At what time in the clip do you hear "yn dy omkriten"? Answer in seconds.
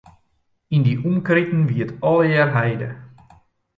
0.75-1.61